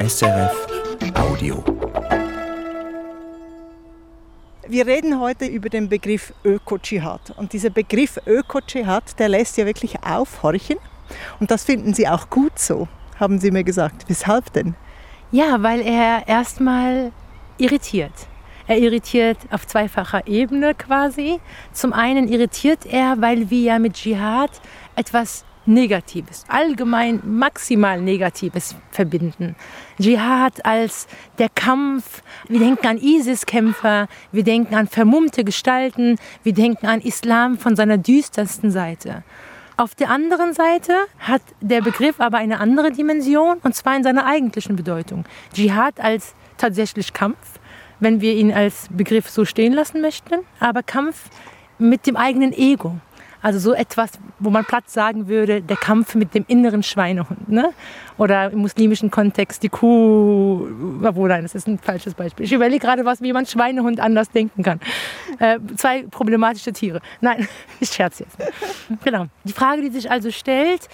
[0.00, 0.68] SRF
[1.16, 1.64] Audio.
[4.68, 7.32] Wir reden heute über den Begriff Öko-Dschihad.
[7.36, 10.76] Und dieser Begriff Öko-Dschihad, der lässt ja wirklich aufhorchen.
[11.40, 12.86] Und das finden Sie auch gut so,
[13.18, 14.04] haben Sie mir gesagt.
[14.06, 14.76] Weshalb denn?
[15.32, 17.10] Ja, weil er erstmal
[17.58, 18.14] irritiert.
[18.68, 21.40] Er irritiert auf zweifacher Ebene quasi.
[21.72, 24.60] Zum einen irritiert er, weil wir ja mit Dschihad
[24.94, 29.54] etwas Negatives, allgemein maximal Negatives verbinden.
[30.00, 31.06] Dschihad als
[31.38, 37.58] der Kampf, wir denken an ISIS-Kämpfer, wir denken an vermummte Gestalten, wir denken an Islam
[37.58, 39.22] von seiner düstersten Seite.
[39.76, 44.24] Auf der anderen Seite hat der Begriff aber eine andere Dimension, und zwar in seiner
[44.24, 45.24] eigentlichen Bedeutung.
[45.52, 47.60] Dschihad als tatsächlich Kampf,
[48.00, 51.28] wenn wir ihn als Begriff so stehen lassen möchten, aber Kampf
[51.78, 52.96] mit dem eigenen Ego,
[53.42, 57.48] also so etwas, wo man platt sagen würde, der Kampf mit dem inneren Schweinehund.
[57.48, 57.70] Ne?
[58.16, 60.66] Oder im muslimischen Kontext die Kuh,
[61.04, 62.46] obwohl nein, das ist ein falsches Beispiel.
[62.46, 64.80] Ich überlege gerade, was, wie man Schweinehund anders denken kann.
[65.38, 67.00] Äh, zwei problematische Tiere.
[67.20, 67.48] Nein,
[67.80, 68.36] ich scherze jetzt.
[69.04, 69.26] Genau.
[69.44, 70.88] Die Frage, die sich also stellt,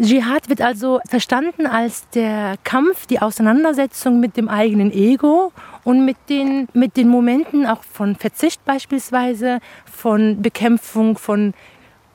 [0.00, 5.52] Dschihad wird also verstanden als der Kampf, die Auseinandersetzung mit dem eigenen Ego
[5.84, 11.54] und mit den, mit den Momenten auch von Verzicht beispielsweise, von Bekämpfung von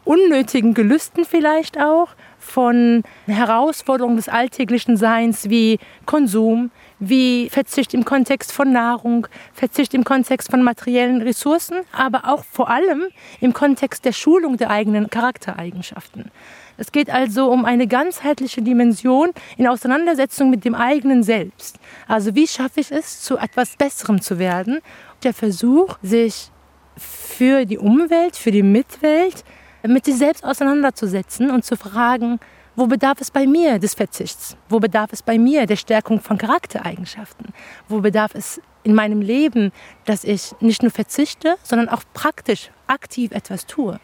[0.06, 2.10] unnötigen Gelüsten vielleicht auch,
[2.46, 10.04] von Herausforderungen des alltäglichen Seins wie Konsum, wie Verzicht im Kontext von Nahrung, Verzicht im
[10.04, 13.08] Kontext von materiellen Ressourcen, aber auch vor allem
[13.42, 16.32] im Kontext der Schulung der eigenen Charaktereigenschaften.
[16.78, 21.80] Es geht also um eine ganzheitliche Dimension in Auseinandersetzung mit dem eigenen Selbst.
[22.08, 24.82] Also wie schaffe ich es, zu etwas Besserem zu werden?
[25.24, 26.52] Der Versuch, sich
[26.98, 29.44] für die Umwelt, für die Mitwelt
[29.88, 32.40] mit sich selbst auseinanderzusetzen und zu fragen,
[32.76, 34.58] wo bedarf es bei mir des Verzichts?
[34.68, 37.54] Wo bedarf es bei mir der Stärkung von Charaktereigenschaften?
[37.88, 39.72] Wo bedarf es in meinem Leben,
[40.06, 44.00] dass ich nicht nur verzichte, sondern auch praktisch, aktiv etwas tue?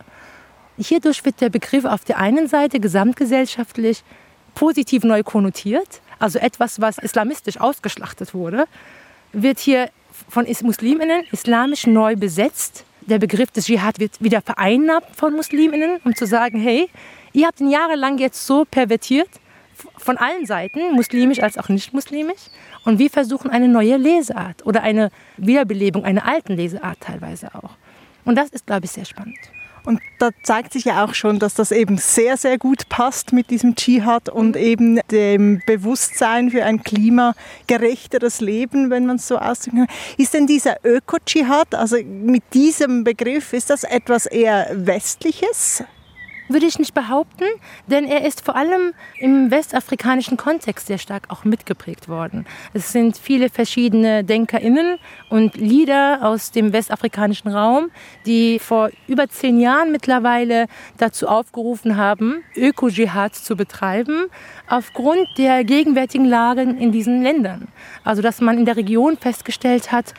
[0.77, 4.03] Hierdurch wird der Begriff auf der einen Seite gesamtgesellschaftlich
[4.55, 8.65] positiv neu konnotiert, also etwas, was islamistisch ausgeschlachtet wurde,
[9.33, 9.89] wird hier
[10.29, 16.15] von Musliminnen islamisch neu besetzt der Begriff des Dschihad wird wieder vereinnahmt von Musliminnen, um
[16.15, 16.89] zu sagen, hey,
[17.33, 19.29] ihr habt ihn jahrelang jetzt so pervertiert,
[19.97, 22.49] von allen Seiten, muslimisch als auch nicht muslimisch.
[22.85, 27.71] Und wir versuchen eine neue Leseart oder eine Wiederbelebung einer alten Leseart teilweise auch.
[28.25, 29.37] Und das ist, glaube ich, sehr spannend.
[29.83, 33.49] Und da zeigt sich ja auch schon, dass das eben sehr, sehr gut passt mit
[33.49, 39.87] diesem Dschihad und eben dem Bewusstsein für ein klimagerechteres Leben, wenn man es so ausdrücken
[39.87, 39.95] kann.
[40.17, 45.83] Ist denn dieser Öko-Dschihad, also mit diesem Begriff, ist das etwas eher Westliches?
[46.53, 47.45] Würde ich nicht behaupten,
[47.87, 52.45] denn er ist vor allem im westafrikanischen Kontext sehr stark auch mitgeprägt worden.
[52.73, 54.97] Es sind viele verschiedene DenkerInnen
[55.29, 57.91] und Lieder aus dem westafrikanischen Raum,
[58.25, 60.67] die vor über zehn Jahren mittlerweile
[60.97, 64.25] dazu aufgerufen haben, Öko-Dschihad zu betreiben,
[64.67, 67.67] aufgrund der gegenwärtigen Lagen in diesen Ländern.
[68.03, 70.13] Also, dass man in der Region festgestellt hat,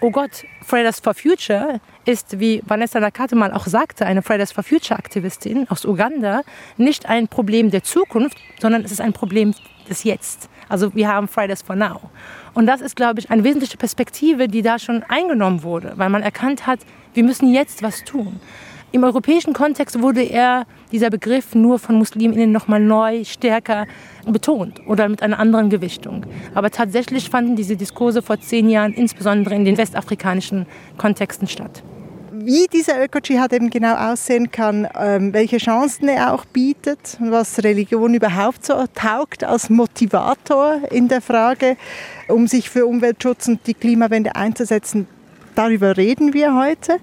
[0.00, 4.62] oh Gott, Fridays for Future ist, wie Vanessa Nakate mal auch sagte, eine Fridays for
[4.62, 6.42] Future Aktivistin aus Uganda,
[6.76, 9.54] nicht ein Problem der Zukunft, sondern es ist ein Problem
[9.88, 10.48] des Jetzt.
[10.68, 12.00] Also wir haben Fridays for Now.
[12.54, 16.22] Und das ist, glaube ich, eine wesentliche Perspektive, die da schon eingenommen wurde, weil man
[16.22, 16.80] erkannt hat,
[17.14, 18.40] wir müssen jetzt was tun.
[18.92, 23.86] Im europäischen Kontext wurde er, dieser Begriff, nur von Musliminnen nochmal neu, stärker
[24.26, 26.24] betont oder mit einer anderen Gewichtung.
[26.54, 30.66] Aber tatsächlich fanden diese Diskurse vor zehn Jahren insbesondere in den westafrikanischen
[30.96, 31.82] Kontexten statt
[32.44, 38.14] wie dieser Öko-Dschihad eben genau aussehen kann, ähm, welche Chancen er auch bietet was Religion
[38.14, 41.76] überhaupt so taugt als Motivator in der Frage,
[42.28, 45.06] um sich für Umweltschutz und die Klimawende einzusetzen,
[45.54, 46.98] darüber reden wir heute.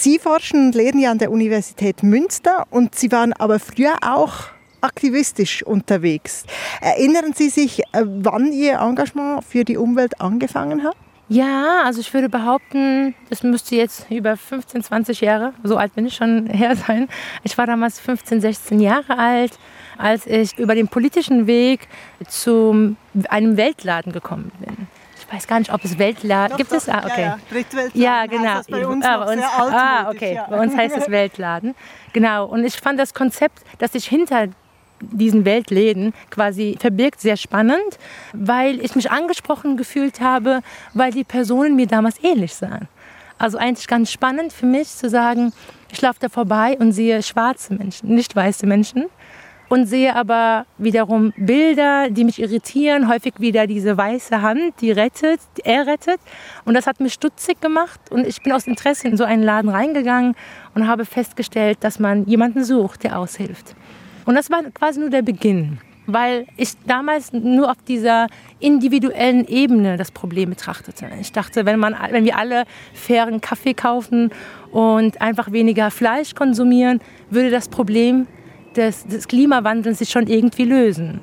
[0.00, 4.32] Sie forschen und lehren ja an der Universität Münster und Sie waren aber früher auch
[4.80, 6.46] aktivistisch unterwegs.
[6.80, 10.96] Erinnern Sie sich, äh, wann Ihr Engagement für die Umwelt angefangen hat?
[11.28, 16.06] Ja, also ich würde behaupten, das müsste jetzt über 15, 20 Jahre, so alt bin
[16.06, 17.06] ich schon her sein.
[17.44, 19.58] Ich war damals 15, 16 Jahre alt,
[19.98, 21.88] als ich über den politischen Weg
[22.26, 22.96] zu
[23.28, 24.79] einem Weltladen gekommen bin.
[25.30, 26.72] Ich weiß gar nicht, ob es Weltladen gibt.
[26.72, 27.22] Es ah, okay.
[27.22, 27.38] Ja,
[27.94, 28.24] ja.
[28.24, 28.60] ja genau.
[28.68, 30.34] bei uns, ah, bei uns ah, okay.
[30.34, 30.46] Ja.
[30.50, 31.76] Bei uns heißt es Weltladen.
[32.12, 32.46] Genau.
[32.46, 34.48] Und ich fand das Konzept, dass ich hinter
[35.00, 37.98] diesen Weltläden quasi verbirgt, sehr spannend,
[38.32, 40.62] weil ich mich angesprochen gefühlt habe,
[40.94, 42.88] weil die Personen mir damals ähnlich sahen.
[43.38, 45.52] Also eigentlich ganz spannend für mich zu sagen,
[45.92, 49.06] ich laufe da vorbei und sehe schwarze Menschen, nicht weiße Menschen.
[49.70, 55.40] Und sehe aber wiederum Bilder, die mich irritieren, häufig wieder diese weiße Hand, die rettet,
[55.64, 56.18] er rettet.
[56.64, 59.70] Und das hat mich stutzig gemacht und ich bin aus Interesse in so einen Laden
[59.70, 60.34] reingegangen
[60.74, 63.76] und habe festgestellt, dass man jemanden sucht, der aushilft.
[64.26, 68.26] Und das war quasi nur der Beginn, weil ich damals nur auf dieser
[68.58, 71.06] individuellen Ebene das Problem betrachtete.
[71.20, 74.32] Ich dachte, wenn, man, wenn wir alle fairen Kaffee kaufen
[74.72, 77.00] und einfach weniger Fleisch konsumieren,
[77.30, 78.26] würde das Problem
[78.76, 81.20] des, des Klimawandels sich schon irgendwie lösen.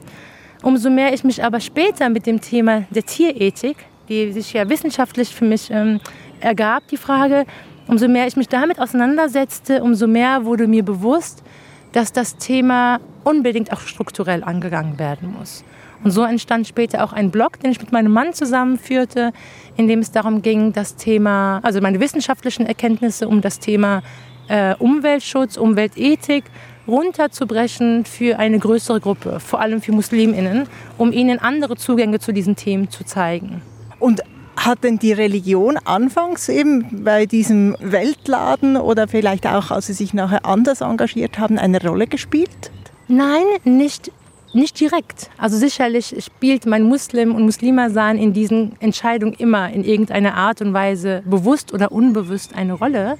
[0.63, 3.77] Umso mehr ich mich aber später mit dem Thema der Tierethik,
[4.09, 5.99] die sich ja wissenschaftlich für mich ähm,
[6.39, 7.45] ergab, die Frage,
[7.87, 11.43] umso mehr ich mich damit auseinandersetzte, umso mehr wurde mir bewusst,
[11.91, 15.63] dass das Thema unbedingt auch strukturell angegangen werden muss.
[16.03, 19.31] Und so entstand später auch ein Blog, den ich mit meinem Mann zusammenführte,
[19.77, 24.03] in dem es darum ging, das Thema, also meine wissenschaftlichen Erkenntnisse um das Thema
[24.47, 26.43] äh, Umweltschutz, Umweltethik
[26.87, 30.67] runterzubrechen für eine größere Gruppe, vor allem für Musliminnen,
[30.97, 33.61] um ihnen andere Zugänge zu diesen Themen zu zeigen.
[33.99, 34.21] Und
[34.57, 40.13] hat denn die Religion anfangs eben bei diesem Weltladen oder vielleicht auch, als Sie sich
[40.13, 42.71] nachher anders engagiert haben, eine Rolle gespielt?
[43.07, 44.11] Nein, nicht,
[44.53, 45.29] nicht direkt.
[45.37, 50.73] Also sicherlich spielt mein Muslim und Muslima-Sein in diesen Entscheidungen immer in irgendeiner Art und
[50.73, 53.17] Weise bewusst oder unbewusst eine Rolle.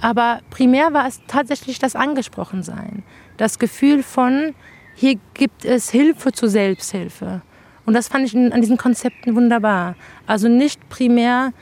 [0.00, 3.02] Aber primär war es tatsächlich das Angesprochensein.
[3.36, 4.54] Das Gefühl von,
[4.94, 7.42] hier gibt es Hilfe zur Selbsthilfe.
[7.86, 9.96] Und das fand ich an diesen Konzepten wunderbar.
[10.26, 11.52] Also nicht primär,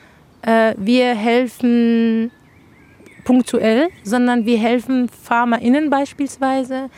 [0.41, 2.31] äh, wir helfen
[3.23, 6.89] punktuell, sondern wir helfen PharmaInnen beispielsweise,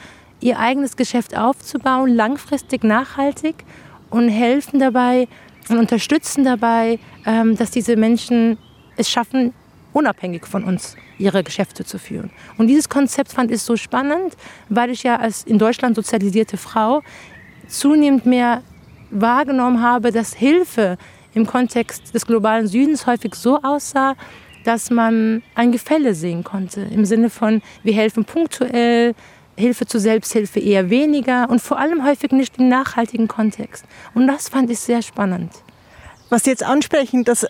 [0.42, 3.64] ihr eigenes Geschäft aufzubauen, langfristig, nachhaltig
[4.10, 5.28] und helfen dabei
[5.70, 8.58] und unterstützen dabei, ähm, dass diese Menschen
[8.98, 9.54] es schaffen,
[9.96, 12.30] unabhängig von uns ihre Geschäfte zu führen.
[12.58, 14.36] Und dieses Konzept fand ich so spannend,
[14.68, 17.02] weil ich ja als in Deutschland sozialisierte Frau
[17.68, 18.62] zunehmend mehr
[19.10, 20.98] wahrgenommen habe, dass Hilfe
[21.34, 24.16] im Kontext des globalen Südens häufig so aussah,
[24.66, 26.82] dass man ein Gefälle sehen konnte.
[26.82, 29.16] Im Sinne von, wir helfen punktuell,
[29.56, 33.86] Hilfe zur Selbsthilfe eher weniger und vor allem häufig nicht im nachhaltigen Kontext.
[34.14, 35.52] Und das fand ich sehr spannend.
[36.30, 37.48] Was Sie jetzt ansprechen, das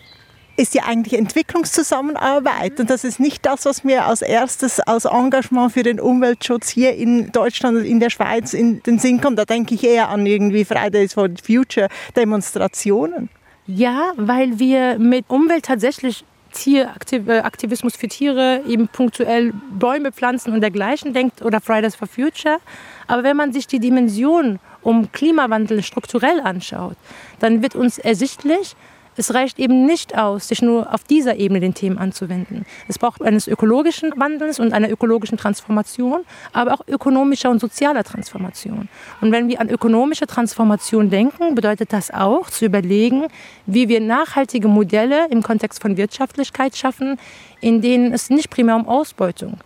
[0.57, 2.80] ist ja eigentlich Entwicklungszusammenarbeit.
[2.80, 6.96] Und das ist nicht das, was mir als erstes als Engagement für den Umweltschutz hier
[6.96, 9.38] in Deutschland und in der Schweiz in den Sinn kommt.
[9.38, 13.30] Da denke ich eher an irgendwie Fridays for Future Demonstrationen.
[13.68, 16.24] Ja, weil wir mit Umwelt tatsächlich
[16.54, 22.60] Tieraktivismus für Tiere, eben punktuell Bäume pflanzen und dergleichen denkt oder Fridays for Future.
[23.08, 26.96] Aber wenn man sich die Dimension um Klimawandel strukturell anschaut,
[27.40, 28.75] dann wird uns ersichtlich,
[29.17, 32.65] es reicht eben nicht aus, sich nur auf dieser Ebene den Themen anzuwenden.
[32.88, 38.89] Es braucht eines ökologischen Wandels und einer ökologischen Transformation, aber auch ökonomischer und sozialer Transformation.
[39.21, 43.27] Und wenn wir an ökonomische Transformation denken, bedeutet das auch zu überlegen,
[43.65, 47.17] wie wir nachhaltige Modelle im Kontext von Wirtschaftlichkeit schaffen,
[47.62, 49.57] in denen es nicht primär um Ausbeutung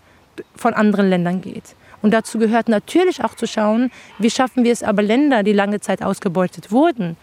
[0.56, 1.76] von anderen Ländern geht.
[2.02, 5.82] Und dazu gehört natürlich auch zu schauen, wie schaffen wir es aber Länder, die lange
[5.82, 7.18] Zeit ausgebeutet wurden,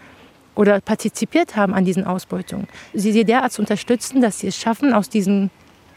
[0.57, 2.67] oder partizipiert haben an diesen Ausbeutungen.
[2.93, 5.51] Sie sie derart zu unterstützen, dass sie es schaffen, aus diesen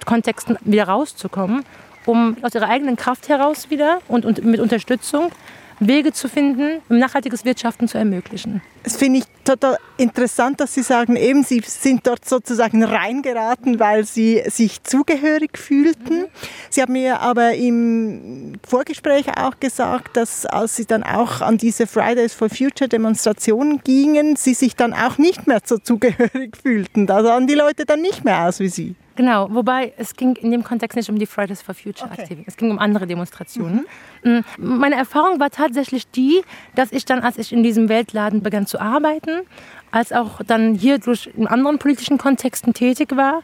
[0.04, 1.64] Kontexten wieder rauszukommen,
[2.06, 5.32] um aus ihrer eigenen Kraft heraus wieder und, und mit Unterstützung
[5.80, 8.60] Wege zu finden, um nachhaltiges Wirtschaften zu ermöglichen.
[8.82, 14.04] Das finde ich total interessant, dass Sie sagen, eben Sie sind dort sozusagen reingeraten, weil
[14.04, 16.20] Sie sich zugehörig fühlten.
[16.20, 16.26] Mhm.
[16.70, 21.86] Sie haben mir aber im Vorgespräch auch gesagt, dass als Sie dann auch an diese
[21.86, 27.06] Fridays for Future Demonstrationen gingen, Sie sich dann auch nicht mehr so zugehörig fühlten.
[27.06, 28.94] Da sahen die Leute dann nicht mehr aus wie Sie.
[29.20, 32.22] Genau, wobei es ging in dem Kontext nicht um die Fridays for Future okay.
[32.22, 33.84] Aktivität, es ging um andere Demonstrationen.
[34.22, 34.42] Mhm.
[34.56, 36.40] Mm, meine Erfahrung war tatsächlich die,
[36.74, 39.42] dass ich dann, als ich in diesem Weltladen begann zu arbeiten,
[39.90, 43.42] als auch dann hier durch in anderen politischen Kontexten tätig war,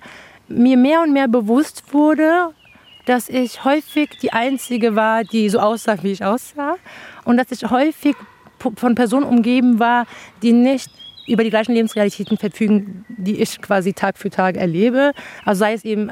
[0.49, 2.55] mir mehr und mehr bewusst wurde,
[3.05, 6.77] dass ich häufig die Einzige war, die so aussah, wie ich aussah.
[7.27, 8.17] Und dass ich häufig
[8.77, 10.07] von Personen umgeben war,
[10.41, 10.91] die nicht
[11.27, 15.13] über die gleichen Lebensrealitäten verfügen, die ich quasi Tag für Tag erlebe.
[15.45, 16.11] Also sei es eben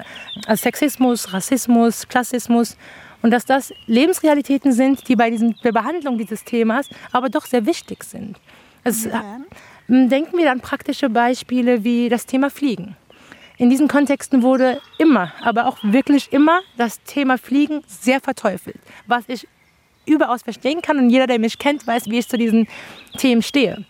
[0.54, 2.76] Sexismus, Rassismus, Klassismus.
[3.23, 7.64] Und dass das Lebensrealitäten sind, die bei diesem, der Behandlung dieses Themas aber doch sehr
[7.64, 8.38] wichtig sind.
[8.85, 9.09] Also,
[9.88, 12.97] denken wir an praktische Beispiele wie das Thema Fliegen.
[13.56, 19.25] In diesen Kontexten wurde immer, aber auch wirklich immer das Thema Fliegen sehr verteufelt, was
[19.28, 19.47] ich
[20.06, 22.66] überaus verstehen kann und jeder, der mich kennt, weiß, wie ich zu diesen
[23.16, 23.85] Themen stehe.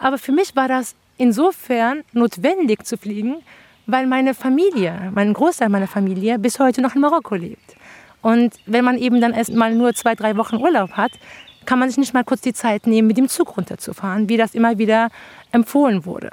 [0.00, 3.36] Aber für mich war das insofern notwendig zu fliegen,
[3.86, 7.76] weil meine Familie, mein Großteil meiner Familie bis heute noch in Marokko lebt.
[8.22, 11.12] Und wenn man eben dann erst mal nur zwei, drei Wochen Urlaub hat,
[11.64, 14.54] kann man sich nicht mal kurz die Zeit nehmen, mit dem Zug runterzufahren, wie das
[14.54, 15.10] immer wieder
[15.52, 16.30] empfohlen wurde.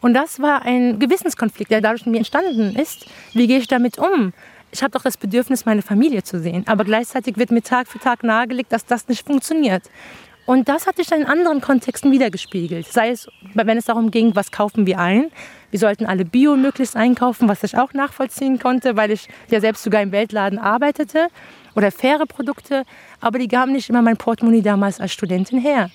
[0.00, 3.06] Und das war ein Gewissenskonflikt, der dadurch in mir entstanden ist.
[3.34, 4.32] Wie gehe ich damit um?
[4.72, 6.64] Ich habe doch das Bedürfnis, meine Familie zu sehen.
[6.66, 9.82] Aber gleichzeitig wird mir Tag für Tag nahegelegt, dass das nicht funktioniert.
[10.46, 12.86] Und das hat sich dann in anderen Kontexten wiedergespiegelt.
[12.86, 15.30] Sei es, wenn es darum ging, was kaufen wir ein.
[15.70, 19.84] Wir sollten alle Bio möglichst einkaufen, was ich auch nachvollziehen konnte, weil ich ja selbst
[19.84, 21.28] sogar im Weltladen arbeitete.
[21.76, 22.84] Oder faire Produkte.
[23.20, 25.90] Aber die gaben nicht immer mein Portemonnaie damals als Studentin her.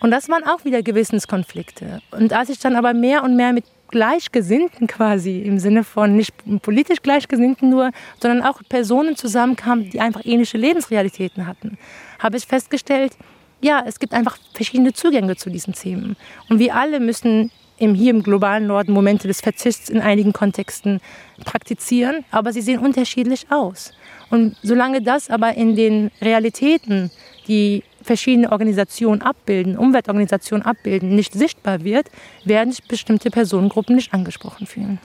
[0.00, 2.02] Und das waren auch wieder Gewissenskonflikte.
[2.10, 6.34] Und als ich dann aber mehr und mehr mit Gleichgesinnten quasi, im Sinne von nicht
[6.62, 11.78] politisch Gleichgesinnten nur, sondern auch Personen zusammenkamen, die einfach ähnliche Lebensrealitäten hatten,
[12.18, 13.16] habe ich festgestellt,
[13.66, 16.16] ja, es gibt einfach verschiedene Zugänge zu diesen Themen.
[16.48, 21.00] Und wir alle müssen im, hier im globalen Norden Momente des Verzichts in einigen Kontexten
[21.44, 23.92] praktizieren, aber sie sehen unterschiedlich aus.
[24.30, 27.10] Und solange das aber in den Realitäten,
[27.48, 32.06] die verschiedene Organisationen abbilden, Umweltorganisationen abbilden, nicht sichtbar wird,
[32.44, 34.98] werden sich bestimmte Personengruppen nicht angesprochen fühlen.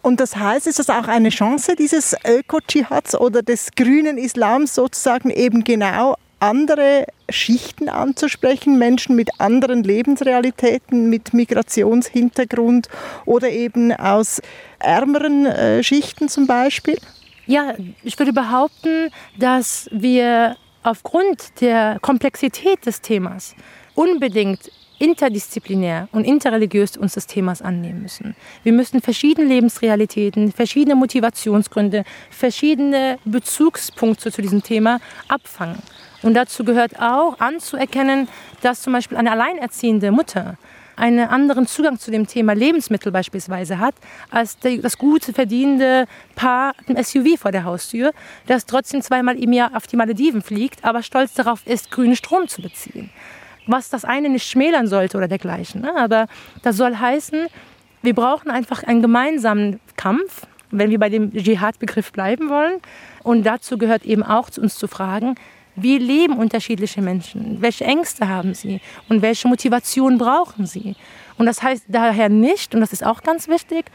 [0.00, 5.28] Und das heißt, ist das auch eine Chance dieses Öko-Dschihads oder des grünen Islams sozusagen
[5.30, 12.88] eben genau andere Schichten anzusprechen, Menschen mit anderen Lebensrealitäten, mit Migrationshintergrund
[13.24, 14.40] oder eben aus
[14.78, 16.98] ärmeren äh, Schichten zum Beispiel?
[17.46, 23.54] Ja, ich würde behaupten, dass wir aufgrund der Komplexität des Themas
[23.94, 28.34] unbedingt interdisziplinär und interreligiös uns des Themas annehmen müssen.
[28.64, 35.78] Wir müssen verschiedene Lebensrealitäten, verschiedene Motivationsgründe, verschiedene Bezugspunkte zu diesem Thema abfangen.
[36.22, 38.28] Und dazu gehört auch anzuerkennen,
[38.62, 40.56] dass zum Beispiel eine alleinerziehende Mutter
[40.98, 43.94] einen anderen Zugang zu dem Thema Lebensmittel beispielsweise hat,
[44.30, 48.12] als das gut verdienende Paar im SUV vor der Haustür,
[48.46, 52.48] das trotzdem zweimal im Jahr auf die Malediven fliegt, aber stolz darauf ist, grünen Strom
[52.48, 53.10] zu beziehen.
[53.66, 55.82] Was das eine nicht schmälern sollte oder dergleichen.
[55.82, 55.94] Ne?
[55.96, 56.26] Aber
[56.62, 57.46] das soll heißen,
[58.02, 62.80] wir brauchen einfach einen gemeinsamen Kampf, wenn wir bei dem Dschihad-Begriff bleiben wollen.
[63.22, 65.34] Und dazu gehört eben auch uns zu fragen,
[65.82, 67.60] wie leben unterschiedliche Menschen?
[67.60, 68.80] Welche Ängste haben sie?
[69.08, 70.94] Und welche Motivation brauchen sie?
[71.36, 73.86] Und das heißt daher nicht, und das ist auch ganz wichtig,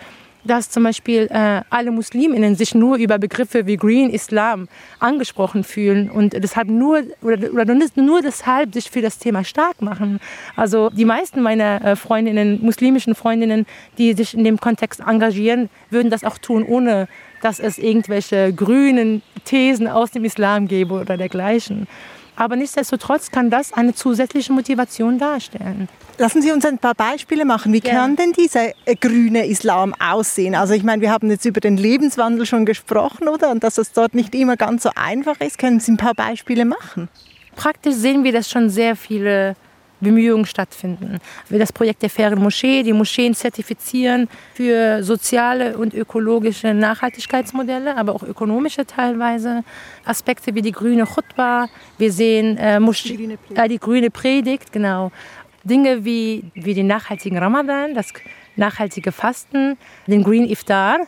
[0.44, 4.68] dass zum Beispiel äh, alle Musliminnen sich nur über Begriffe wie Green Islam
[5.00, 10.20] angesprochen fühlen und deshalb nur oder, oder nur deshalb sich für das Thema stark machen.
[10.56, 13.66] Also die meisten meiner äh, Freundinnen, muslimischen Freundinnen,
[13.98, 17.08] die sich in dem Kontext engagieren, würden das auch tun, ohne
[17.42, 21.88] dass es irgendwelche grünen Thesen aus dem Islam gäbe oder dergleichen.
[22.36, 25.88] Aber nichtsdestotrotz kann das eine zusätzliche Motivation darstellen.
[26.18, 27.74] Lassen Sie uns ein paar Beispiele machen.
[27.74, 27.92] Wie ja.
[27.92, 30.56] kann denn dieser äh, grüne Islam aussehen?
[30.56, 33.50] Also ich meine, wir haben jetzt über den Lebenswandel schon gesprochen, oder?
[33.50, 35.58] Und dass es dort nicht immer ganz so einfach ist.
[35.58, 37.10] Können Sie ein paar Beispiele machen?
[37.56, 39.56] Praktisch sehen wir, dass schon sehr viele
[40.04, 41.20] Bemühungen stattfinden.
[41.50, 48.14] Wir das Projekt der fairen Moschee, die Moscheen zertifizieren für soziale und ökologische Nachhaltigkeitsmodelle, aber
[48.14, 49.64] auch ökonomische teilweise.
[50.06, 51.68] Aspekte wie die grüne Chutba,
[51.98, 55.12] wir sehen äh, die, grüne äh, die grüne Predigt, genau.
[55.64, 58.12] Dinge wie, wie den nachhaltigen Ramadan, das
[58.56, 61.00] nachhaltige Fasten, den Green Iftar,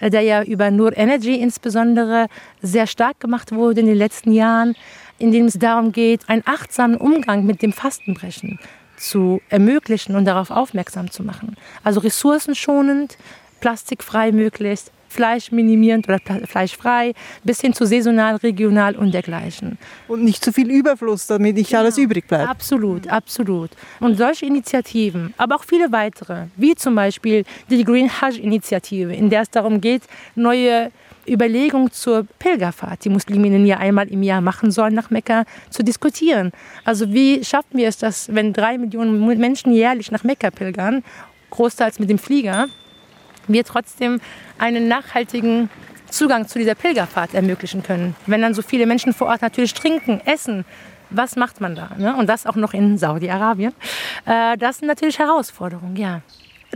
[0.00, 2.26] äh, der ja über Nur Energy insbesondere
[2.62, 4.74] sehr stark gemacht wurde in den letzten Jahren
[5.18, 8.58] in dem es darum geht, einen achtsamen Umgang mit dem Fastenbrechen
[8.96, 11.56] zu ermöglichen und darauf aufmerksam zu machen.
[11.82, 13.18] Also ressourcenschonend,
[13.60, 17.12] plastikfrei möglichst, Fleisch minimierend oder fleischfrei,
[17.44, 19.78] bis hin zu saisonal, regional und dergleichen.
[20.08, 21.82] Und nicht zu viel Überfluss, damit nicht genau.
[21.82, 22.48] alles übrig bleibt.
[22.48, 23.70] Absolut, absolut.
[24.00, 29.42] Und solche Initiativen, aber auch viele weitere, wie zum Beispiel die Green Hajj-Initiative, in der
[29.42, 30.02] es darum geht,
[30.34, 30.90] neue
[31.28, 36.52] Überlegung zur Pilgerfahrt, die Musliminnen ja einmal im Jahr machen sollen nach Mekka, zu diskutieren.
[36.84, 41.02] Also wie schaffen wir es, dass wenn drei Millionen Menschen jährlich nach Mekka pilgern,
[41.50, 42.66] großteils mit dem Flieger,
[43.48, 44.20] wir trotzdem
[44.58, 45.68] einen nachhaltigen
[46.10, 48.14] Zugang zu dieser Pilgerfahrt ermöglichen können.
[48.26, 50.64] Wenn dann so viele Menschen vor Ort natürlich trinken, essen,
[51.10, 51.90] was macht man da?
[51.98, 52.16] Ne?
[52.16, 53.72] Und das auch noch in Saudi-Arabien.
[54.24, 56.22] Äh, das sind natürlich Herausforderungen, ja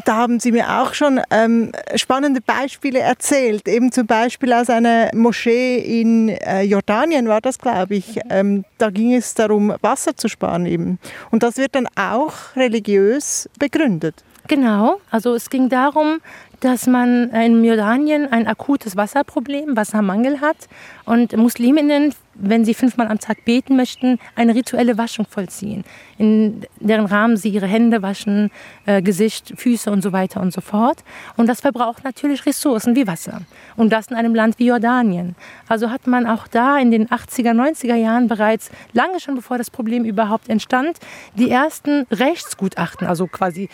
[0.05, 3.69] da haben Sie mir auch schon ähm, spannende Beispiele erzählt.
[3.69, 8.21] Eben zum Beispiel aus einer Moschee in äh, Jordanien war das, glaube ich.
[8.31, 10.99] Ähm, da ging es darum, Wasser zu sparen eben.
[11.31, 14.25] Und das wird dann auch religiös begründet.
[14.49, 16.21] Genau, also es ging darum,
[16.61, 20.57] dass man in Jordanien ein akutes Wasserproblem, Wassermangel hat
[21.05, 25.85] und Musliminnen, wenn sie fünfmal am Tag beten möchten, eine rituelle Waschung vollziehen,
[26.17, 28.51] in deren Rahmen sie ihre Hände waschen,
[28.87, 31.05] äh, Gesicht, Füße und so weiter und so fort.
[31.37, 33.43] Und das verbraucht natürlich Ressourcen wie Wasser.
[33.77, 35.37] Und das in einem Land wie Jordanien.
[35.69, 39.71] Also hat man auch da in den 80er, 90er Jahren bereits, lange schon bevor das
[39.71, 40.99] Problem überhaupt entstand,
[41.35, 43.69] die ersten Rechtsgutachten, also quasi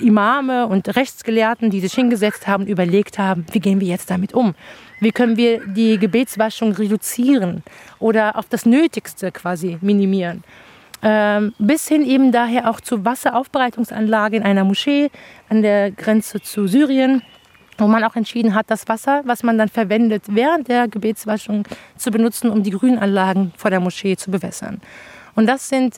[0.00, 4.54] Imame und Rechtsgelehrten, die sich hingesetzt haben, überlegt haben, wie gehen wir jetzt damit um?
[5.00, 7.62] Wie können wir die Gebetswaschung reduzieren
[7.98, 10.42] oder auf das Nötigste quasi minimieren?
[11.00, 15.10] Ähm, bis hin eben daher auch zur Wasseraufbereitungsanlage in einer Moschee
[15.48, 17.22] an der Grenze zu Syrien,
[17.78, 21.64] wo man auch entschieden hat, das Wasser, was man dann verwendet, während der Gebetswaschung
[21.96, 24.80] zu benutzen, um die Grünanlagen vor der Moschee zu bewässern.
[25.36, 25.94] Und das sind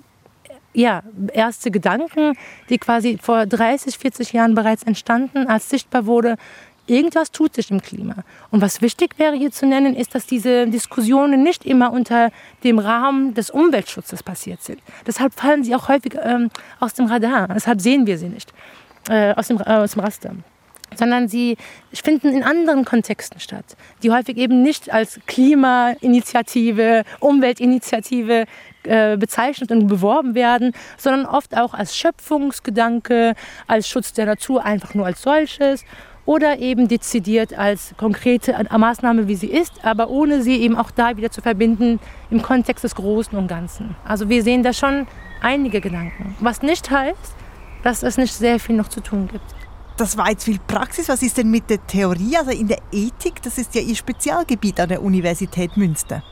[0.72, 2.36] ja, erste Gedanken,
[2.68, 6.36] die quasi vor 30, 40 Jahren bereits entstanden, als sichtbar wurde,
[6.86, 8.16] irgendwas tut sich im Klima.
[8.50, 12.30] Und was wichtig wäre hier zu nennen, ist, dass diese Diskussionen nicht immer unter
[12.64, 14.80] dem Rahmen des Umweltschutzes passiert sind.
[15.06, 17.48] Deshalb fallen sie auch häufig ähm, aus dem Radar.
[17.48, 18.52] Deshalb sehen wir sie nicht
[19.08, 20.34] äh, aus, dem, äh, aus dem Raster
[20.94, 21.56] sondern sie
[21.92, 23.64] finden in anderen Kontexten statt,
[24.02, 28.46] die häufig eben nicht als Klimainitiative, Umweltinitiative
[28.84, 33.34] äh, bezeichnet und beworben werden, sondern oft auch als Schöpfungsgedanke,
[33.66, 35.84] als Schutz der Natur einfach nur als solches
[36.26, 41.16] oder eben dezidiert als konkrete Maßnahme, wie sie ist, aber ohne sie eben auch da
[41.16, 41.98] wieder zu verbinden
[42.30, 43.96] im Kontext des Großen und Ganzen.
[44.04, 45.06] Also wir sehen da schon
[45.40, 47.34] einige Gedanken, was nicht heißt,
[47.82, 49.59] dass es nicht sehr viel noch zu tun gibt
[50.00, 51.08] das war jetzt viel Praxis.
[51.10, 53.42] Was ist denn mit der Theorie, also in der Ethik?
[53.42, 56.22] Das ist ja Ihr Spezialgebiet an der Universität Münster.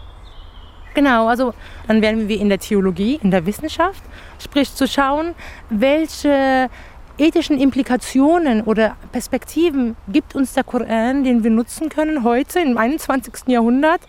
[0.94, 1.52] Genau, also
[1.86, 4.02] dann werden wir in der Theologie, in der Wissenschaft,
[4.42, 5.34] sprich zu schauen,
[5.68, 6.70] welche
[7.18, 13.48] ethischen Implikationen oder Perspektiven gibt uns der Koran, den wir nutzen können heute im 21.
[13.48, 14.00] Jahrhundert,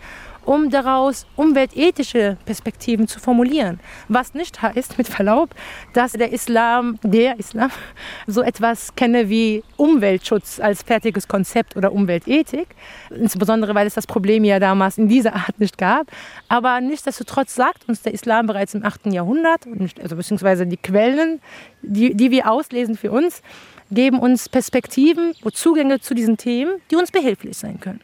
[0.50, 3.78] um daraus umweltethische Perspektiven zu formulieren.
[4.08, 5.50] Was nicht heißt, mit Verlaub,
[5.92, 7.70] dass der Islam, der Islam,
[8.26, 12.66] so etwas kenne wie Umweltschutz als fertiges Konzept oder Umweltethik.
[13.10, 16.08] Insbesondere, weil es das Problem ja damals in dieser Art nicht gab.
[16.48, 19.06] Aber nichtsdestotrotz sagt uns der Islam bereits im 8.
[19.06, 19.68] Jahrhundert,
[20.02, 21.40] also beziehungsweise die Quellen,
[21.82, 23.40] die, die wir auslesen für uns,
[23.90, 28.00] geben uns Perspektiven und Zugänge zu diesen Themen, die uns behilflich sein können.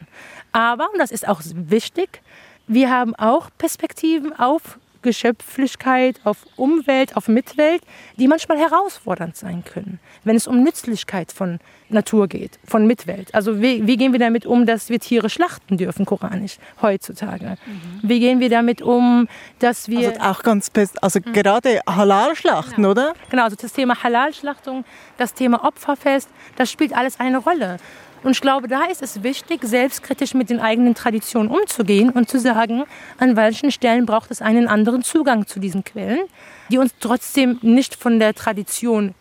[0.51, 2.21] Aber, und das ist auch wichtig,
[2.67, 7.81] wir haben auch Perspektiven auf Geschöpflichkeit, auf Umwelt, auf Mitwelt,
[8.17, 13.33] die manchmal herausfordernd sein können, wenn es um Nützlichkeit von Natur geht, von Mitwelt.
[13.33, 17.57] Also wie, wie gehen wir damit um, dass wir Tiere schlachten dürfen, koranisch, heutzutage?
[17.65, 17.99] Mhm.
[18.03, 20.09] Wie gehen wir damit um, dass wir...
[20.09, 20.69] Also auch ganz,
[21.01, 21.31] also mhm.
[21.31, 22.91] gerade Halal-Schlachten, genau.
[22.91, 23.13] oder?
[23.29, 24.83] Genau, also das Thema Halal-Schlachtung,
[25.17, 27.77] das Thema Opferfest, das spielt alles eine Rolle.
[28.23, 32.39] Und ich glaube, da ist es wichtig, selbstkritisch mit den eigenen Traditionen umzugehen und zu
[32.39, 32.83] sagen,
[33.19, 36.25] an welchen Stellen braucht es einen anderen Zugang zu diesen Quellen,
[36.69, 39.13] die uns trotzdem nicht von der Tradition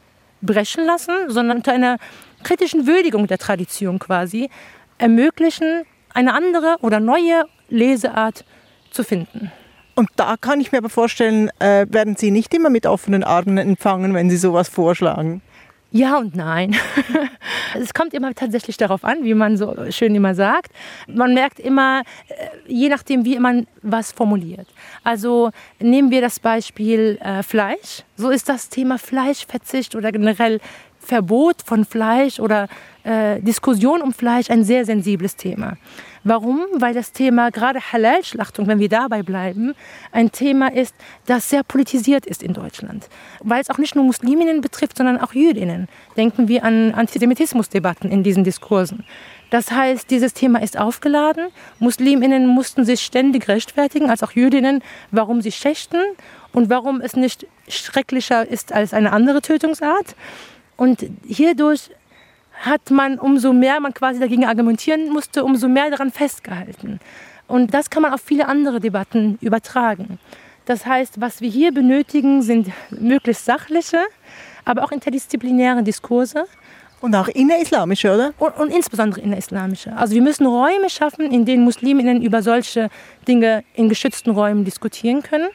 [0.42, 1.98] brechen lassen, sondern unter einer
[2.42, 4.50] kritischen Würdigung der Tradition quasi
[4.98, 8.44] ermöglichen, eine andere oder neue Leseart
[8.90, 9.52] zu finden.
[9.94, 13.56] Und da kann ich mir aber vorstellen, äh, werden Sie nicht immer mit offenen Armen
[13.56, 15.42] empfangen, wenn Sie sowas vorschlagen.
[15.92, 16.76] Ja und nein.
[17.74, 20.72] es kommt immer tatsächlich darauf an, wie man so schön immer sagt.
[21.06, 22.34] Man merkt immer, äh,
[22.66, 24.66] je nachdem, wie man was formuliert.
[25.04, 28.02] Also nehmen wir das Beispiel äh, Fleisch.
[28.16, 30.60] So ist das Thema Fleischverzicht oder generell
[30.98, 32.68] Verbot von Fleisch oder
[33.04, 35.76] äh, Diskussion um Fleisch ein sehr sensibles Thema.
[36.28, 36.66] Warum?
[36.72, 39.76] Weil das Thema gerade Halal-Schlachtung, wenn wir dabei bleiben,
[40.10, 40.92] ein Thema ist,
[41.26, 43.08] das sehr politisiert ist in Deutschland.
[43.44, 45.86] Weil es auch nicht nur Musliminnen betrifft, sondern auch Jüdinnen.
[46.16, 49.04] Denken wir an Antisemitismusdebatten in diesen Diskursen.
[49.50, 51.46] Das heißt, dieses Thema ist aufgeladen.
[51.78, 56.00] Musliminnen mussten sich ständig rechtfertigen, als auch Jüdinnen, warum sie schächten
[56.52, 60.16] und warum es nicht schrecklicher ist als eine andere Tötungsart.
[60.76, 61.90] Und hierdurch
[62.60, 67.00] hat man, umso mehr man quasi dagegen argumentieren musste, umso mehr daran festgehalten.
[67.48, 70.18] Und das kann man auf viele andere Debatten übertragen.
[70.64, 74.00] Das heißt, was wir hier benötigen, sind möglichst sachliche,
[74.64, 76.46] aber auch interdisziplinäre Diskurse.
[77.00, 78.32] Und auch innerislamische, oder?
[78.38, 79.96] Und, und insbesondere innerislamische.
[79.96, 82.88] Also wir müssen Räume schaffen, in denen Musliminnen über solche
[83.28, 85.48] Dinge in geschützten Räumen diskutieren können,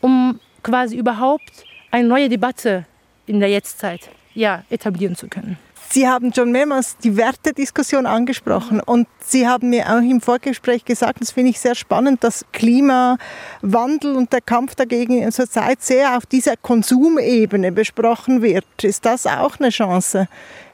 [0.00, 1.52] um quasi überhaupt
[1.90, 2.86] eine neue Debatte
[3.26, 5.58] in der Jetztzeit ja, etablieren zu können.
[5.90, 11.22] Sie haben schon mehrmals die Wertediskussion angesprochen und Sie haben mir auch im Vorgespräch gesagt,
[11.22, 16.56] das finde ich sehr spannend, dass Klimawandel und der Kampf dagegen zurzeit sehr auf dieser
[16.56, 18.66] Konsumebene besprochen wird.
[18.82, 20.28] Ist das auch eine Chance,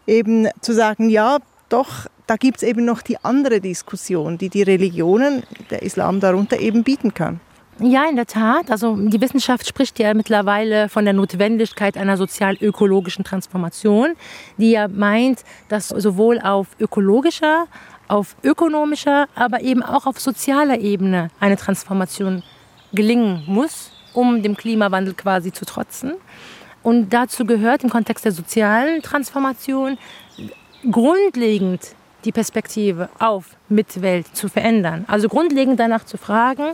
[0.09, 4.63] eben zu sagen, ja, doch, da gibt es eben noch die andere Diskussion, die die
[4.63, 7.41] Religionen, der Islam darunter eben bieten kann?
[7.81, 8.71] Ja, in der Tat.
[8.71, 14.15] Also die Wissenschaft spricht ja mittlerweile von der Notwendigkeit einer sozial-ökologischen Transformation,
[14.59, 17.67] die ja meint, dass sowohl auf ökologischer,
[18.07, 22.45] auf ökonomischer, aber eben auch auf sozialer Ebene eine Transformation
[22.93, 26.13] gelingen muss, um dem Klimawandel quasi zu trotzen.
[26.85, 29.99] Und dazu gehört im Kontext der sozialen Transformation
[30.91, 35.05] grundlegend die Perspektive auf Mitwelt zu verändern.
[35.09, 36.73] Also grundlegend danach zu fragen,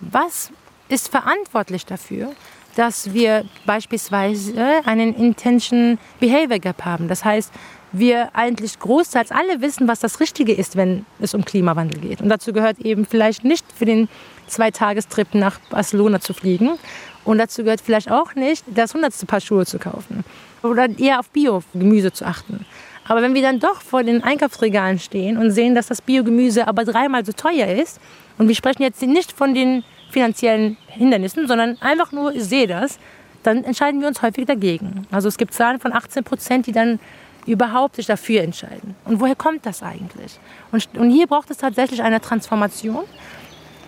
[0.00, 0.50] was
[0.88, 2.32] ist verantwortlich dafür,
[2.76, 7.08] dass wir beispielsweise einen Intention Behavior Gap haben?
[7.08, 7.52] Das heißt,
[7.92, 12.20] wir eigentlich großteils alle wissen, was das Richtige ist, wenn es um Klimawandel geht.
[12.20, 14.08] Und dazu gehört eben vielleicht nicht für den
[14.46, 16.78] Zweitagestrip nach Barcelona zu fliegen.
[17.24, 20.24] Und dazu gehört vielleicht auch nicht, das hundertste Paar Schuhe zu kaufen.
[20.62, 22.66] Oder eher auf Bio-Gemüse zu achten.
[23.06, 26.84] Aber wenn wir dann doch vor den Einkaufsregalen stehen und sehen, dass das Biogemüse aber
[26.84, 28.00] dreimal so teuer ist,
[28.38, 32.98] und wir sprechen jetzt nicht von den finanziellen Hindernissen, sondern einfach nur, ich sehe das,
[33.42, 35.06] dann entscheiden wir uns häufig dagegen.
[35.10, 36.98] Also es gibt Zahlen von 18 Prozent, die dann
[37.46, 38.94] überhaupt sich dafür entscheiden.
[39.04, 40.38] Und woher kommt das eigentlich?
[40.70, 43.04] Und, und hier braucht es tatsächlich eine Transformation.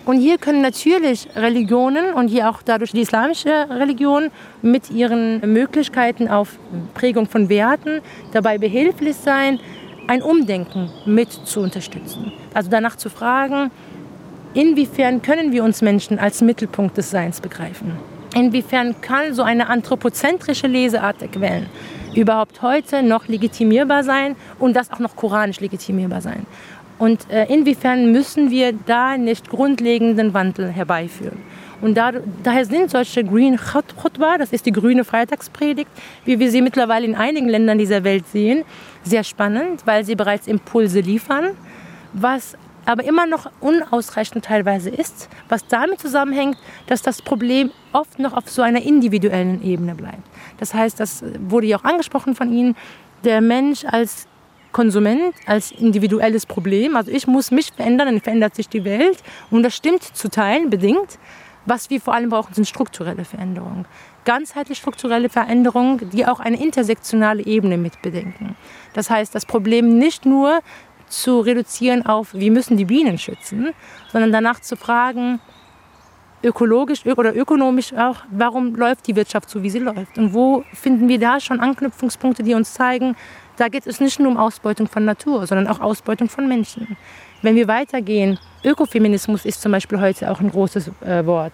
[0.03, 4.31] Und hier können natürlich Religionen und hier auch dadurch die islamische Religion
[4.63, 6.57] mit ihren Möglichkeiten auf
[6.95, 9.59] Prägung von Werten dabei behilflich sein,
[10.07, 12.33] ein Umdenken mit zu unterstützen.
[12.55, 13.69] Also danach zu fragen,
[14.53, 17.93] inwiefern können wir uns Menschen als Mittelpunkt des Seins begreifen?
[18.35, 21.65] Inwiefern kann so eine anthropozentrische Leseart der Quellen
[22.15, 26.45] überhaupt heute noch legitimierbar sein und das auch noch koranisch legitimierbar sein?
[26.97, 31.39] Und äh, inwiefern müssen wir da nicht grundlegenden Wandel herbeiführen?
[31.81, 32.11] Und da,
[32.43, 35.89] daher sind solche Green Khutbah, das ist die grüne Freitagspredigt,
[36.25, 38.63] wie wir sie mittlerweile in einigen Ländern dieser Welt sehen,
[39.03, 41.57] sehr spannend, weil sie bereits Impulse liefern,
[42.13, 48.33] was aber immer noch unausreichend teilweise ist, was damit zusammenhängt, dass das Problem oft noch
[48.33, 50.27] auf so einer individuellen Ebene bleibt.
[50.59, 52.75] Das heißt, das wurde ja auch angesprochen von Ihnen,
[53.23, 54.27] der Mensch als
[54.71, 56.95] Konsument als individuelles Problem.
[56.95, 59.17] Also ich muss mich verändern, dann verändert sich die Welt.
[59.49, 61.19] Und das stimmt zu Teilen bedingt.
[61.65, 63.85] Was wir vor allem brauchen, sind strukturelle Veränderungen.
[64.25, 68.55] Ganzheitlich strukturelle Veränderungen, die auch eine intersektionale Ebene mit bedenken.
[68.93, 70.61] Das heißt, das Problem nicht nur
[71.11, 73.73] zu reduzieren auf, wir müssen die Bienen schützen,
[74.11, 75.39] sondern danach zu fragen,
[76.43, 80.17] ökologisch oder ökonomisch auch, warum läuft die Wirtschaft so, wie sie läuft?
[80.17, 83.15] Und wo finden wir da schon Anknüpfungspunkte, die uns zeigen,
[83.57, 86.97] da geht es nicht nur um Ausbeutung von Natur, sondern auch Ausbeutung von Menschen.
[87.41, 91.53] Wenn wir weitergehen, Ökofeminismus ist zum Beispiel heute auch ein großes äh, Wort.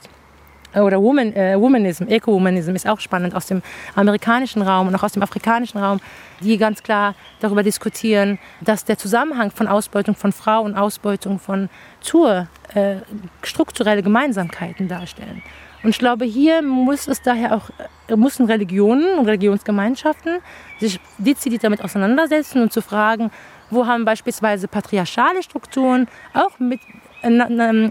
[0.75, 3.61] Oder Woman, äh, Womanism, Eco-Womanism ist auch spannend aus dem
[3.95, 5.99] amerikanischen Raum und auch aus dem afrikanischen Raum,
[6.41, 11.69] die ganz klar darüber diskutieren, dass der Zusammenhang von Ausbeutung von Frau und Ausbeutung von
[12.05, 12.97] Tour äh,
[13.43, 15.41] strukturelle Gemeinsamkeiten darstellen.
[15.83, 17.69] Und ich glaube, hier muss es daher auch,
[18.07, 20.39] äh, müssen Religionen und Religionsgemeinschaften
[20.79, 23.31] sich dezidiert damit auseinandersetzen und zu fragen,
[23.69, 26.81] wo haben beispielsweise patriarchale Strukturen auch mit
[27.21, 27.41] äh,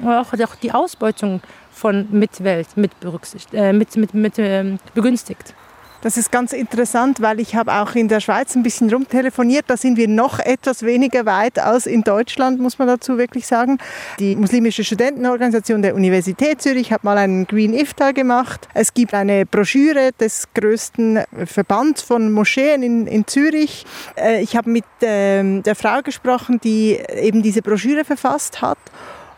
[0.07, 1.41] auch die Ausbeutung
[1.77, 5.55] von Mitwelt mit, berücksichtigt, äh, mit, mit, mit äh, begünstigt.
[6.03, 9.65] Das ist ganz interessant, weil ich habe auch in der Schweiz ein bisschen rumtelefoniert.
[9.67, 13.79] Da sind wir noch etwas weniger weit als in Deutschland, muss man dazu wirklich sagen.
[14.21, 18.69] Die muslimische Studentenorganisation der Universität Zürich hat mal einen Green Iftar gemacht.
[18.73, 23.85] Es gibt eine Broschüre des größten Verbands von Moscheen in, in Zürich.
[24.17, 28.79] Äh, ich habe mit ähm, der Frau gesprochen, die eben diese Broschüre verfasst hat.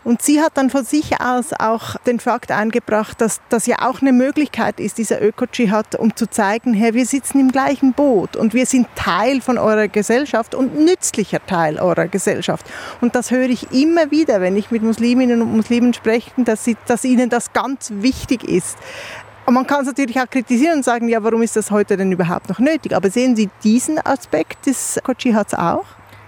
[0.03, 4.01] Und sie hat dann von sich aus auch den Fakt eingebracht, dass das ja auch
[4.01, 8.53] eine Möglichkeit ist, dieser Öko-Dschihad, um zu zeigen, hey, wir sitzen im gleichen Boot und
[8.53, 12.65] wir sind Teil von eurer Gesellschaft und nützlicher Teil eurer Gesellschaft.
[13.01, 16.77] Und das höre ich immer wieder, wenn ich mit Musliminnen und Muslimen spreche, dass, sie,
[16.87, 18.77] dass ihnen das ganz wichtig ist.
[19.45, 22.11] Und man kann es natürlich auch kritisieren und sagen, ja, warum ist das heute denn
[22.11, 22.95] überhaupt noch nötig?
[22.95, 25.85] Aber sehen Sie diesen Aspekt des Öko-Dschihads auch?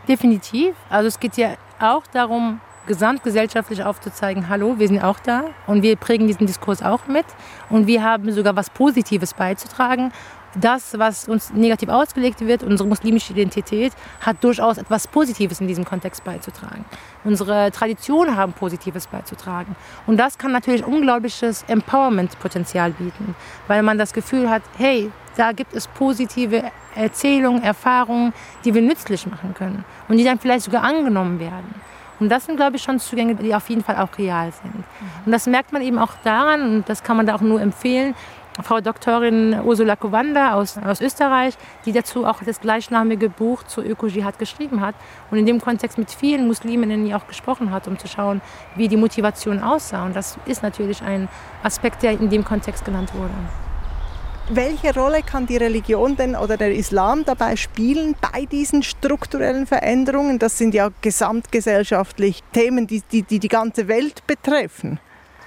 [0.08, 0.76] Definitiv.
[0.90, 5.96] Also es geht ja auch darum, gesamtgesellschaftlich aufzuzeigen, hallo, wir sind auch da und wir
[5.96, 7.26] prägen diesen Diskurs auch mit
[7.70, 10.12] und wir haben sogar was Positives beizutragen.
[10.56, 15.86] Das, was uns negativ ausgelegt wird, unsere muslimische Identität, hat durchaus etwas Positives in diesem
[15.86, 16.84] Kontext beizutragen.
[17.24, 19.78] Unsere Traditionen haben Positives beizutragen.
[20.08, 23.34] Und das kann natürlich unglaubliches Empowerment-Potenzial bieten,
[23.68, 26.64] weil man das Gefühl hat, hey, da gibt es positive
[26.96, 28.34] Erzählungen, Erfahrungen,
[28.66, 31.74] die wir nützlich machen können und die dann vielleicht sogar angenommen werden.
[32.22, 34.84] Und das sind, glaube ich, schon Zugänge, die auf jeden Fall auch real sind.
[35.26, 38.14] Und das merkt man eben auch daran, und das kann man da auch nur empfehlen,
[38.62, 41.56] Frau Doktorin Ursula Kowanda aus, aus Österreich,
[41.86, 44.94] die dazu auch das gleichnamige Buch zur Öko-Dschihad geschrieben hat
[45.32, 48.42] und in dem Kontext mit vielen Musliminnen auch gesprochen hat, um zu schauen,
[48.76, 50.06] wie die Motivation aussah.
[50.06, 51.28] Und das ist natürlich ein
[51.64, 53.34] Aspekt, der in dem Kontext genannt wurde.
[54.50, 60.40] Welche Rolle kann die Religion denn oder der Islam dabei spielen bei diesen strukturellen Veränderungen?
[60.40, 65.00] Das sind ja gesamtgesellschaftlich Themen, die die, die, die ganze Welt betreffen.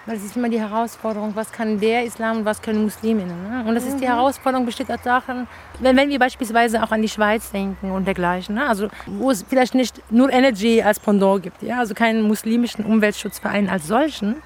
[0.06, 3.48] Es ist immer die Herausforderung, was kann der Islam und was können Musliminnen.
[3.48, 3.64] Ne?
[3.66, 4.10] Und das ist die mhm.
[4.10, 5.46] Herausforderung, besteht auch darin,
[5.80, 8.68] wenn, wenn wir beispielsweise auch an die Schweiz denken und dergleichen, ne?
[8.68, 11.78] also wo es vielleicht nicht nur Energy als Pendant gibt, ja?
[11.78, 14.36] also keinen muslimischen Umweltschutzverein als solchen,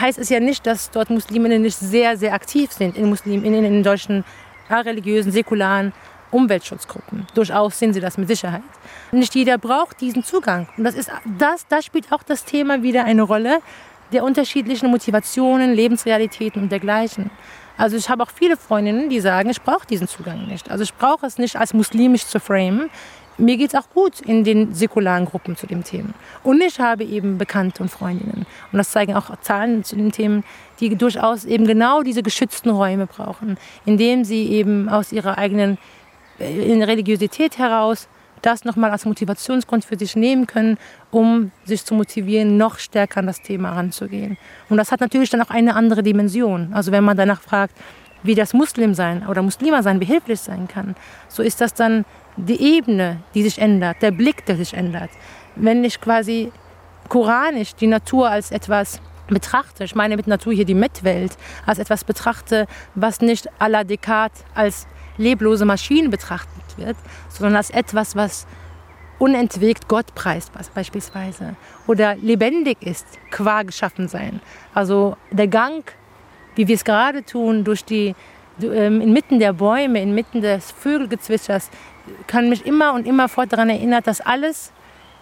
[0.00, 3.82] heißt es ja nicht, dass dort Musliminnen nicht sehr, sehr aktiv sind in, Muslim, in,
[3.82, 4.24] deutschen
[4.70, 5.92] religiösen, säkularen
[6.30, 7.26] Umweltschutzgruppen.
[7.34, 8.62] Durchaus sind sie das mit Sicherheit.
[9.12, 10.68] Nicht jeder braucht diesen Zugang.
[10.76, 13.60] Und das, ist, das, das spielt auch das Thema wieder eine Rolle
[14.12, 17.30] der unterschiedlichen Motivationen, Lebensrealitäten und dergleichen.
[17.76, 20.70] Also ich habe auch viele Freundinnen, die sagen, ich brauche diesen Zugang nicht.
[20.70, 22.90] Also ich brauche es nicht als muslimisch zu framen.
[23.38, 26.10] Mir geht es auch gut in den säkularen Gruppen zu dem Thema.
[26.42, 28.46] Und ich habe eben Bekannte und Freundinnen.
[28.72, 30.42] Und das zeigen auch Zahlen zu den Themen,
[30.80, 35.78] die durchaus eben genau diese geschützten Räume brauchen, indem sie eben aus ihrer eigenen
[36.38, 38.08] äh, Religiosität heraus
[38.42, 40.78] das nochmal als Motivationsgrund für sich nehmen können,
[41.10, 44.38] um sich zu motivieren, noch stärker an das Thema heranzugehen.
[44.68, 46.72] Und das hat natürlich dann auch eine andere Dimension.
[46.72, 47.74] Also wenn man danach fragt,
[48.22, 50.94] wie das Muslim sein oder Muslima sein behilflich sein kann,
[51.28, 52.04] so ist das dann
[52.36, 55.10] die Ebene, die sich ändert, der Blick, der sich ändert.
[55.54, 56.52] Wenn ich quasi
[57.08, 62.04] koranisch die Natur als etwas betrachte, ich meine mit Natur hier die Mitwelt, als etwas
[62.04, 66.96] betrachte, was nicht à la Descartes als leblose Maschine betrachtet wird,
[67.28, 68.46] sondern als etwas, was
[69.18, 74.40] unentwegt Gott preist beispielsweise oder lebendig ist, qua geschaffen sein.
[74.74, 75.90] Also der Gang,
[76.54, 78.14] wie wir es gerade tun, durch die
[78.62, 81.70] ähm, inmitten der Bäume, inmitten des Vögelgezwitschers,
[82.26, 84.72] kann mich immer und immer fort daran erinnern, dass alles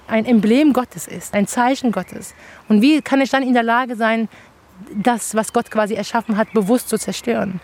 [0.06, 2.34] ein Emblem Gottes ist, ein Zeichen Gottes.
[2.68, 4.28] Und wie kann ich dann in der Lage sein,
[4.94, 7.60] das, was Gott quasi erschaffen hat, bewusst zu zerstören?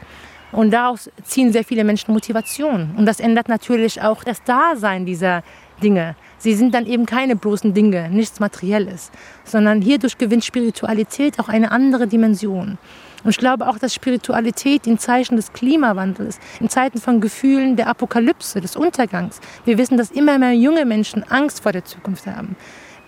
[0.53, 2.95] Und daraus ziehen sehr viele Menschen Motivation.
[2.97, 5.45] Und das ändert natürlich auch das Dasein dieser
[5.83, 6.17] Dinge.
[6.39, 9.11] Sie sind dann eben keine bloßen Dinge, nichts Materielles,
[9.45, 12.79] sondern hierdurch gewinnt Spiritualität auch eine andere Dimension.
[13.25, 17.89] Und ich glaube auch, dass Spiritualität in Zeichen des Klimawandels, in Zeiten von Gefühlen der
[17.89, 22.57] Apokalypse, des Untergangs, wir wissen, dass immer mehr junge Menschen Angst vor der Zukunft haben,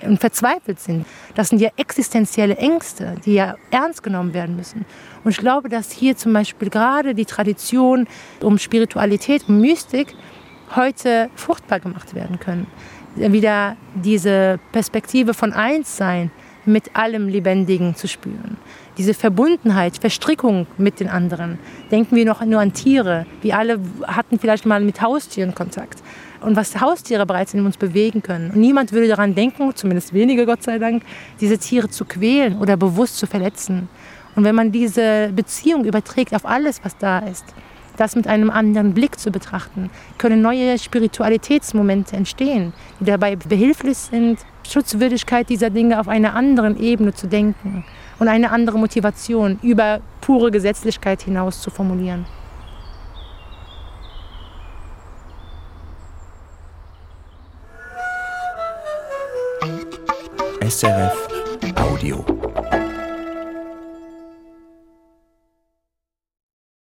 [0.04, 1.06] und verzweifelt sind.
[1.34, 4.84] Das sind ja existenzielle Ängste, die ja ernst genommen werden müssen.
[5.24, 8.06] Und ich glaube, dass hier zum Beispiel gerade die Tradition
[8.40, 10.14] um Spiritualität, um Mystik
[10.74, 12.66] heute fruchtbar gemacht werden können.
[13.14, 16.30] Wieder diese Perspektive von Einssein
[16.64, 18.56] mit allem Lebendigen zu spüren.
[18.98, 21.58] Diese Verbundenheit, Verstrickung mit den anderen.
[21.90, 23.26] Denken wir noch nur an Tiere.
[23.40, 26.02] Wir alle hatten vielleicht mal mit Haustieren Kontakt
[26.42, 28.50] und was Haustiere bereits in uns bewegen können.
[28.50, 31.02] Und niemand würde daran denken, zumindest wenige Gott sei Dank,
[31.40, 33.88] diese Tiere zu quälen oder bewusst zu verletzen.
[34.34, 37.44] Und wenn man diese Beziehung überträgt auf alles, was da ist,
[37.96, 44.38] das mit einem anderen Blick zu betrachten, können neue Spiritualitätsmomente entstehen, die dabei behilflich sind,
[44.68, 47.84] Schutzwürdigkeit dieser Dinge auf einer anderen Ebene zu denken
[48.18, 52.26] und eine andere Motivation über pure Gesetzlichkeit hinaus zu formulieren.
[60.60, 61.28] SRF
[61.76, 62.41] Audio.